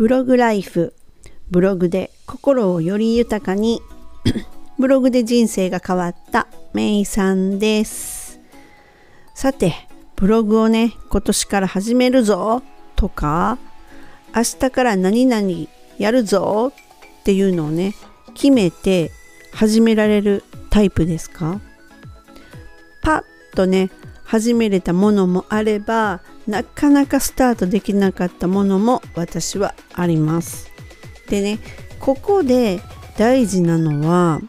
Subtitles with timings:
[0.00, 0.94] ブログライフ
[1.50, 3.82] ブログで心をより豊かに
[4.80, 8.40] ブログで人生が変わったメイさんです。
[9.34, 9.74] さて
[10.16, 12.62] ブログをね今年から始めるぞ
[12.96, 13.58] とか
[14.34, 15.46] 明日から何々
[15.98, 16.72] やるぞ
[17.20, 17.94] っていうのをね
[18.32, 19.10] 決めて
[19.52, 21.60] 始められるタイプですか？
[23.02, 23.22] パッ
[23.54, 23.90] とね
[24.24, 30.70] 始めれたものもあればなかなかスタートできなかったものも私はあります。
[31.28, 31.58] でね
[32.00, 32.80] ここで
[33.16, 34.40] 大事なのは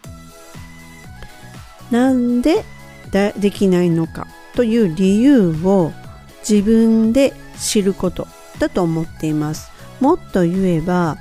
[1.91, 2.63] なんで
[3.37, 5.91] できないのかという理由を
[6.47, 8.27] 自分で知ること
[8.59, 9.69] だと思っています。
[9.99, 11.17] もっと言えば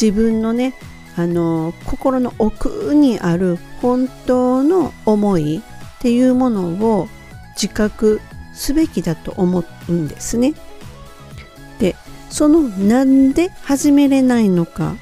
[0.00, 0.74] 自分のね
[1.16, 5.62] あの心の奥にある本当の思い
[5.98, 7.08] っていうものを
[7.54, 8.20] 自覚
[8.58, 10.52] すべきだと思うんですね。
[11.78, 11.94] で
[12.28, 14.96] そのなんで始めれないのか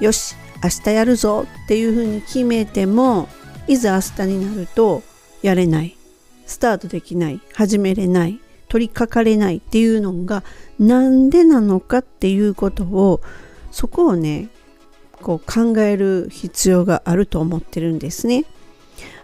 [0.00, 3.28] よし明日やるぞっていうふうに決めても
[3.68, 5.02] いざ明日になると
[5.42, 5.96] やれない
[6.46, 10.42] スタートできない始めれない取り掛かれないっていうのが
[10.78, 13.20] なんでなのかっていうことを
[13.70, 14.48] そこをね
[15.20, 18.44] こう考える必要があると思ってるんですね。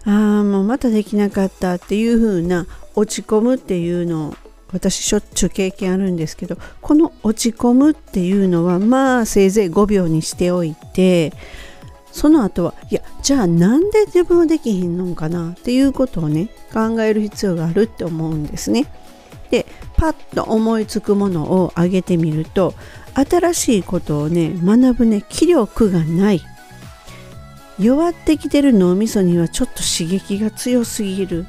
[0.05, 4.35] ああもうまたできなかったっていう風な落ち込むっていうのを
[4.71, 11.33] 私しょっちゅう経験あるんですけどこの落ち込むっていうのはまあせいぜい5秒にしておいて
[12.11, 18.85] その後はいやじゃあなんで自分はできひんのかなっていうことをね考える必要があるって思うんですね。
[19.49, 19.65] で
[19.97, 22.75] パッと思いつくものを挙げてみると
[23.15, 26.41] 新しいことをね学ぶね気力がない
[27.79, 31.47] 弱ってきてる脳みそにはちょっと刺激が強すぎる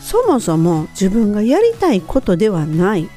[0.00, 3.08] そもそも自分がやりたいことではない。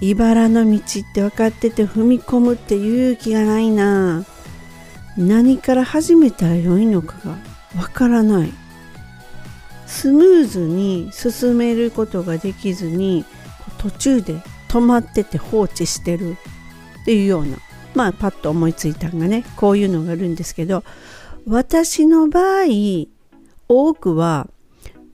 [0.00, 4.24] 茨の道って分かってて踏み込むって勇気がないな。
[5.16, 7.36] 何から始めたらよいのかが
[7.80, 8.52] わからない。
[9.86, 13.24] スムーズに進めることができずに
[13.78, 14.34] 途中で
[14.68, 16.36] 止まってて放置してる。
[17.02, 17.58] っていうような。
[17.94, 20.82] まあパッと思いついたのがねこういうのがあるんですけど
[21.46, 22.64] 私の場合
[23.68, 24.48] 多くは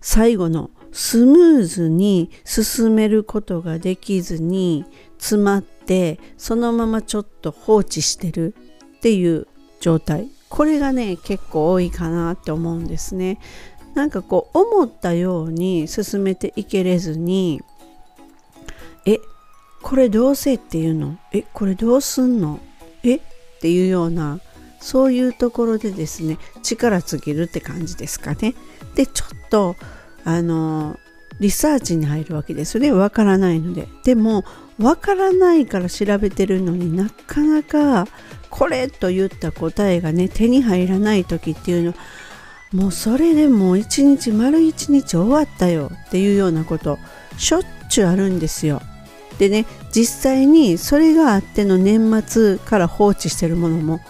[0.01, 4.85] 最後のスムーズに進めることができずに
[5.19, 8.55] 詰まってそのままちょっと放置してる
[8.99, 9.47] っていう
[9.81, 10.29] 状態。
[10.49, 13.39] これがね結構多いかなって思うんですね。
[13.95, 17.61] なんかこう思ったように進めていけれずに
[19.05, 19.19] え
[19.83, 21.19] これどうせっていうの？
[21.33, 22.61] えこれどうすんの？
[23.03, 23.17] え？
[23.17, 23.21] っ
[23.61, 24.41] ていうような
[24.81, 28.55] そういうところでですね力尽きるって感じですかね。
[28.95, 29.77] でちょっと
[30.25, 30.99] あの
[31.41, 32.79] リサーチに入るわけです。
[32.79, 33.89] ねわからないので。
[34.05, 34.45] でも
[34.79, 38.07] わからないから調べてるのになかなか
[38.51, 41.95] これと言った答えがね手に入らない時っていうの
[42.73, 46.99] もうそれでもう一日丸一日終わったよっていうようなこと
[47.37, 48.83] しょっちゅうあるんですよ。
[49.39, 54.01] でね実際にそれがあっての年末から放置してるものも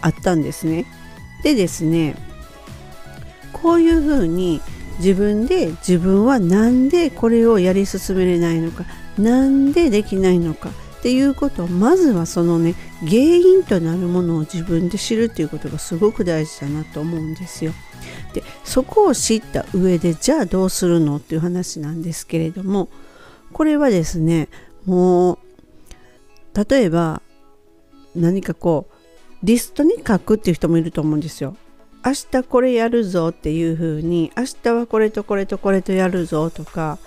[0.00, 0.86] あったんですね。
[1.42, 2.16] でですね
[3.52, 4.60] こういうふうに
[4.98, 8.84] 自分で自分は何でこれをやり進めれないのか
[9.18, 17.72] 何でできないのかっていうことをまずはそのね原因となるものを自分で知るっていうことがすごく大事だなと思うんですよ。
[18.32, 22.88] でそこを知った上でじゃあどうするのっていう話なんですけれども
[23.52, 24.48] これはですね
[24.86, 25.38] もう
[26.68, 27.20] 例えば
[28.14, 28.94] 何かこう
[29.42, 31.56] リストに書くっていう人もいると思うんですよ。
[32.04, 36.98] 明日これやるぞっていう風に明日はこれとこれとこれとやるぞとか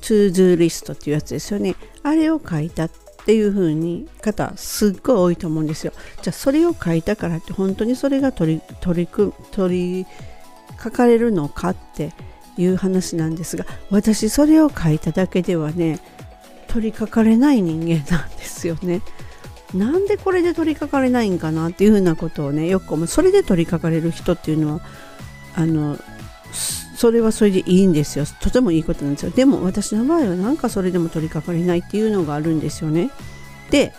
[0.00, 2.90] to do リストっていうやつですよねあれを書いたっ
[3.26, 10.06] ていう風に方すっごい多いと思うんですよじゃあそれを書いたからって本当にそれが取り取り組取り
[10.82, 12.12] 書かれるのかって
[12.56, 16.00] いう話なんですが私それを書いただけではね
[16.68, 19.00] 取りかかれない人間なんですよね。
[19.74, 23.06] なんでこれで取りかかれないんかなっていうふうなことをねよく思う。
[23.06, 24.80] それで取りかかれる人っていうのは
[25.54, 25.98] あの
[26.96, 28.24] それはそれでいいんですよ。
[28.40, 29.30] とてもいいことなんですよ。
[29.30, 33.10] でも私の場合はなんかそれでも取りかかれないっていうのがあるんですよね。
[33.70, 33.92] で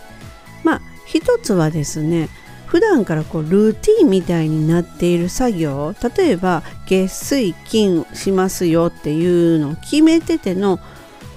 [0.64, 2.28] まあ一つはですね
[2.66, 9.26] 普段からこうルーティンみたいになっている作業例えば月水金しますよってい
[9.56, 10.78] うのを決めてての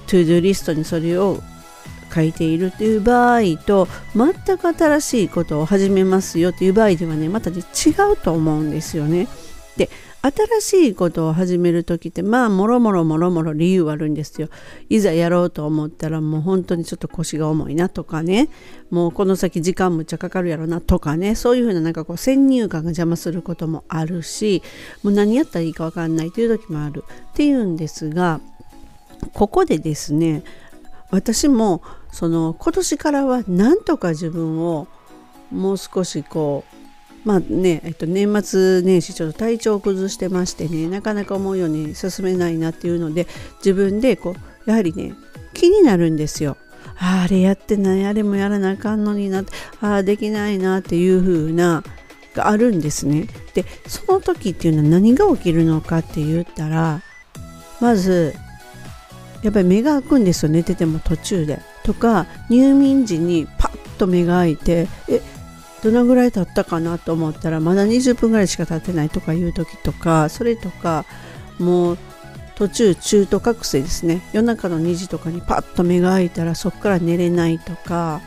[0.06, 1.42] トゥードゥリストにそれを
[2.12, 9.28] 書いているという場合と全く新しいことを始めますよという場合ではねまたね違うと思うんですよね。
[9.76, 9.88] で
[10.22, 14.48] 新しいことを始める時ってまあもろもろもろもろ理由あるんですよ。
[14.88, 18.48] いざやろうと思ったらもう本当にちょっと腰が重いなとかね。
[18.90, 21.34] もうこの先時間むっちゃかかるやろなとかね。
[21.34, 24.62] そういうふうななんかこう先入観が邪魔することもあるし
[25.02, 27.04] もう何やったらいいか分かんないという時もある。
[27.32, 28.40] っていうんですが
[29.32, 30.44] ここでですね
[31.10, 31.82] 私も
[32.12, 34.86] その今年からはなんとか自分を
[35.50, 36.82] もう少しこう
[37.24, 43.26] まあね、えっと、年末年始ちょっと体調を崩してましてねなかなか思うように進めないなっていうので
[43.58, 44.34] 自分でこ
[44.66, 45.14] うやはりね
[45.54, 46.56] 気になるんですよ。
[46.98, 49.44] あれやってないあれもやらなあかんのにな
[49.80, 51.82] ああできないなっていう風な
[52.34, 53.26] があるんですね。
[53.54, 57.02] でその時っていうのは何が起きるのかって言ったら
[57.80, 58.34] まず
[59.42, 61.60] やっぱり目が開くんですよ寝てても途中で。
[61.82, 65.20] とか入眠時にパッと目が開いてえ
[65.82, 71.04] どのぐらい経ったかなと思ったらまだ20分ぐらいしか経ってないとかいう時とかそれとか
[71.58, 71.98] もう
[72.54, 74.22] 途中中途覚醒ですね。
[74.32, 78.20] 夜中の2時とかにパッと目が開いたらそこから寝れないとか。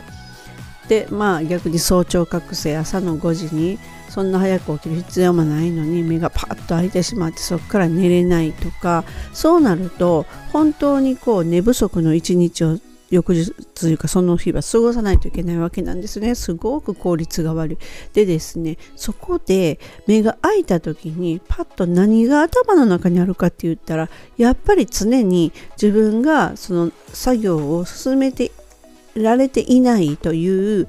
[0.90, 3.80] でまあ逆に早朝覚醒朝の5時に
[4.10, 9.04] そんな早く起きる必要もないのに目がパッと開いてしまってそこから寝れないとか。
[9.34, 12.78] そうなると本当にこう寝不足の一日を
[13.16, 16.36] 翌日というかその日は過ごさないといけないわけなんですね。
[16.36, 17.78] すごく効率が悪い。
[18.14, 25.52] でですねそこで目が開いた時にパッと何が頭の中にあるかって言ったらやっぱり常に
[25.82, 28.52] 自分がその作業を進めて
[29.16, 30.88] られていないという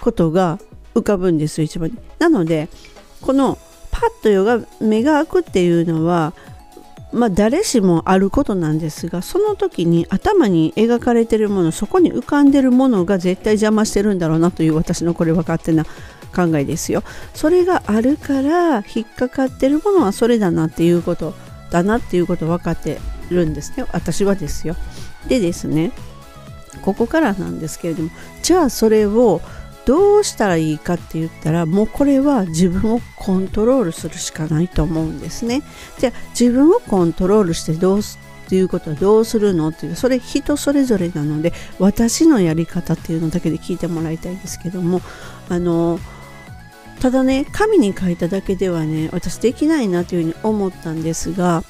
[0.00, 0.58] ことが
[0.94, 1.98] 浮かぶんです一番に。
[2.18, 2.68] なので
[3.20, 3.58] この
[3.90, 6.34] パッと目が開くっていうのは
[7.14, 15.84] まあ、誰しもあることなんですがその時に頭に描かれてるものそこに浮かんでるものが絶対邪魔してるんだろうなという私のこれは勝手な
[16.34, 17.04] 考えですよ。
[17.32, 21.34] それがあるから引っかかってるものはそれだなっていうこと
[21.70, 22.98] だなっていうこと分かって
[23.30, 24.74] るんですね私はですよ。
[25.28, 25.92] でですね
[26.82, 28.10] ここからなんですけれども
[28.42, 29.40] じゃあそれを
[29.86, 35.62] どうしたらいいかって言ったらもうこれは自分をコントロールするしかないと思うんですね。
[35.98, 45.00] じゃあ自分をコントロールしてどうすっていうことはどうするのっていうそれ人それぞれなので私のやり方っていうのだけで聞いてもらいたいんですけども
[45.48, 45.98] あの
[47.00, 51.64] ただね紙に書いただけではね私できないなというふうに思ったんですが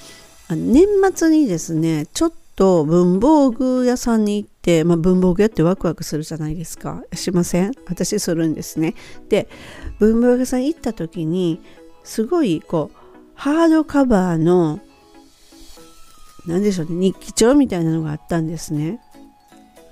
[0.51, 4.54] 年末にですねちょっと文房具屋さんに行って、
[4.85, 7.03] まあ、文房具屋ってワクワクするじゃないですか。
[7.13, 7.73] しません？
[7.87, 8.95] 私するんですね。
[9.29, 9.47] で
[9.99, 11.61] 文房具屋さん行った時に
[12.03, 12.99] すごいこう
[13.35, 14.81] ハードカバーの
[16.47, 19.01] 何でしょうね日記帳みたいなのがあったんですね、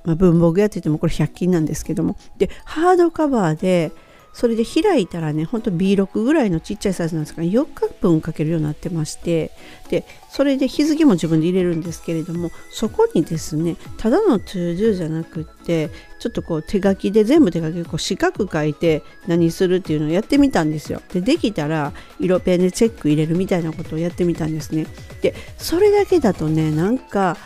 [0.04, 2.16] まあ、文房具屋って言ってもこれ100均なんですけども。
[2.38, 3.92] でハードカバーで
[4.32, 9.50] それで開いたらねほんと B6 ぐらいのちっちゃいサイズなんですが4日分かけるようになってまして
[9.90, 21.02] でそれで日付も自分で入れるんですけれどもそこにですねただの ToDo じゃなくってちょっとこう手書きで全部手書きでこう四角書いて何するっていうのをやってみたんですよ。
[21.12, 24.86] でできたら色ペンでチェック入れるみたいなことをやってみたんですね。
[25.20, 27.36] でそれだけだとねなんか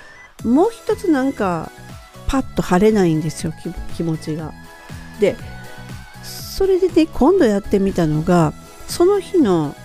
[0.45, 1.73] もう一つなんか
[2.29, 3.53] パッと晴れないんですよ
[3.97, 4.53] 気持ちが。
[5.21, 5.37] で
[6.57, 8.55] それでね今度やってみたのが
[8.89, 9.77] その日の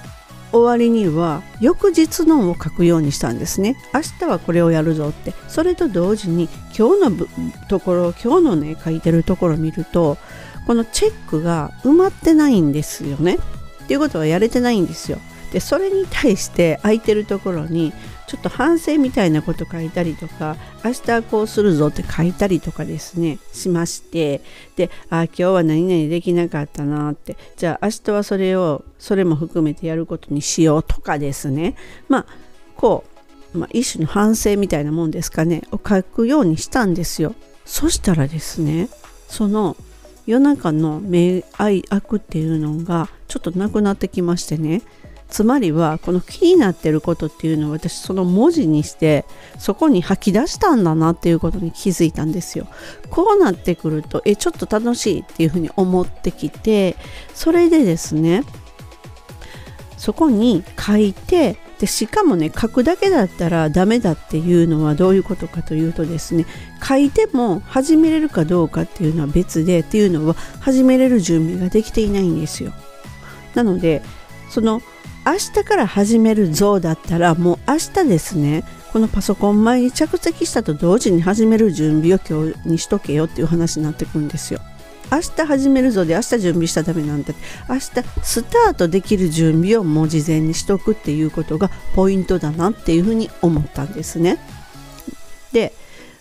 [0.53, 3.75] 終わりには翌日のを書くようにしたんですね。
[3.93, 5.33] 明日はこれをやるぞって。
[5.49, 6.47] それと同時に
[6.77, 7.27] 今日の
[7.67, 10.17] ところ今日のね書いてるところを見ると
[10.65, 13.35] このチェックが埋まってないんですよね。
[13.83, 15.17] っていうことはやれてないんですよ。
[15.51, 17.91] でそれに対して空いてるところに
[18.31, 24.39] ちょっと反省みたいなこと書いたりとか明日こうするぞって書いたりとかですねしまして
[24.77, 31.75] であ今日は何々できなかったなってじゃあ明日はそれをそれも含めてやることにしようとかですね。
[32.07, 32.25] まあ
[32.77, 33.03] こ
[33.53, 35.63] う、まあ、一種の反省みたいなもんですかね。
[35.73, 37.35] を書くようにしたんですよ。
[37.65, 38.87] そしたらですね
[39.27, 39.75] その
[40.25, 44.83] 夜中の目開くっていうのがちょっとなくなってきましてね。
[45.31, 49.25] つまりはこの気になってることっていうのを私その文字にして
[49.57, 52.67] そこに吐き出したんだなっていうことに気づいたんですよ。
[53.09, 56.97] こうなってくるとえちょっと楽しいっていうふうに思ってきて
[57.33, 58.43] それでですね
[59.97, 66.45] そこに書いてでしかもね書くだけだったらダメだっていうのはどういうことかというとですね
[66.85, 72.73] 書いても始めれるかどうかっていうのは別でっていうのは始めれる準備ができていないんですよ。
[73.55, 74.01] なので
[74.49, 74.81] その
[75.25, 84.59] 明日から始めるぞだったらもう明日ですねこのパソコン前に着席したと同時に始める準備を今日にしとけよっていう話になってくるんですよ。
[85.11, 87.33] 明日始めるぞで明日準備したためなんだ
[87.67, 87.81] 明日
[88.23, 94.39] スタートできる準備をもう事前にしとくっていうことがポイントだなっていうふうに思ったんですね。
[95.51, 95.73] で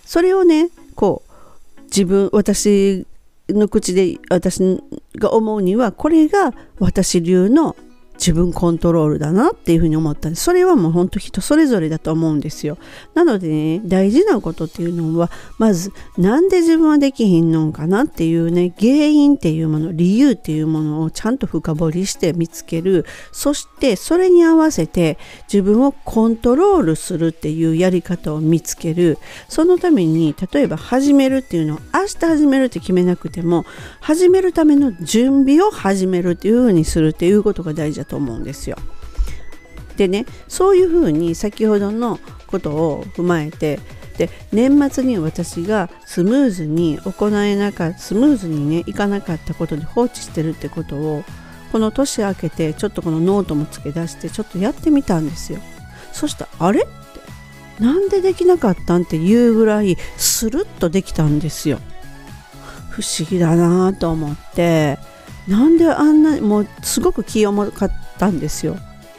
[0.05, 1.23] それをねこ
[1.79, 3.07] う自分私
[3.49, 4.61] の口で私
[5.17, 7.77] が思うにはこれが私流の
[8.21, 10.45] 自分コントロールだなっていうふうに思ったんです。
[10.45, 12.77] それはもうほんと人それぞれだと思うんですよ。
[13.15, 23.07] なのでね大事なことっていうのはまずなんで自分はできひんのかなっていうね原因っていうもの理由っていうものをちゃんと深掘りして見つける。
[23.33, 25.17] そしてそれに合わせて
[25.51, 29.17] 自分をコントロールするっていうやり方を見つける。
[29.49, 33.65] そのために例えば始めるっていうのを明日始めるって決めなくても
[34.01, 38.77] 始めるための準備を始めるっていうふうにするっていうことが大事だと思うんですよ。
[39.97, 43.79] でねそういうふうに先ほどのことを踏まえて
[44.19, 51.25] で年末に私がスムーズに行えなかったスムーズにねいかなかったことで放置してるってことを
[51.71, 55.61] この年明けてちょっとこのノートも付け出してちょっとやってみたんですよ。
[56.13, 56.81] そしたらあれ？
[56.81, 56.85] っ
[57.79, 61.79] てなんでできなかったんっていうぐらいスルッとできたんですよ。
[62.91, 64.99] 不思議だなと思って。
[65.49, 68.77] なんであんなもうすごく気重かったんですよ。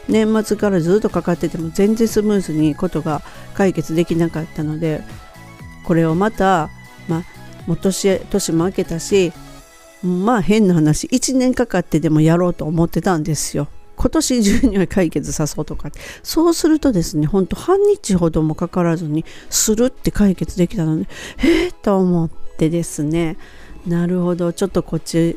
[0.08, 3.22] 年末からずっとかかってても全然スムーズにことが
[3.54, 5.02] 解決できなかったので
[5.84, 6.70] これをまた、
[7.08, 7.24] まあ、
[7.66, 9.32] もう年年も明けたし
[10.02, 13.68] まあ変な話1年かかってでもやろうと思ってたんですよ。
[13.94, 15.90] 今年中には解決さそうとか
[16.22, 21.06] そうするとですねほんと半日ほどもかからずにスルって解決できたので
[21.38, 23.36] えー、と思ってですね。
[23.86, 24.52] なるほど。
[24.52, 25.36] ちょっとこっち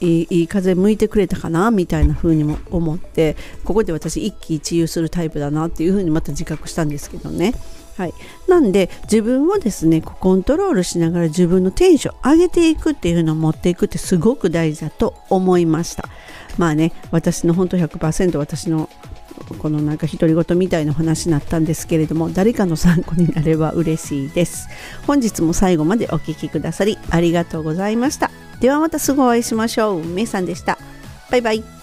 [0.00, 7.54] いい風向いてくれたかなみたいな風にも思ってここで私一喜一憂するタイプだなっていう風にまた自覚したんですけどね。
[7.96, 8.14] はい、
[8.46, 16.04] なんで自分をですねコントロールしながら自分のテンション上げていくっていうのを持っていくってすごく大事だと思いました。
[16.58, 18.90] まあね私の本当100%私の
[19.58, 24.68] このなんか独り言みたいな話になったんですけれども誰かの参考になれば嬉しいです。
[25.06, 28.30] 本日も最後までお聴きくださりありがとうございました。
[28.60, 30.04] ではまたすぐお会いしましょう。
[30.04, 30.78] めいさんでした。
[31.30, 31.75] バイバイ。